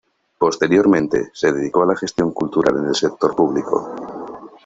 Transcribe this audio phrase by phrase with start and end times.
[0.39, 4.49] Posteriormente, se dedicó a la gestión cultural en el sector público.